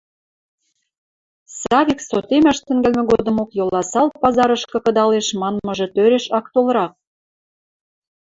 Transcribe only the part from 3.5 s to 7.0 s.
Йоласал пазарышкы кыдалеш манмыжы тӧреш ак толрак.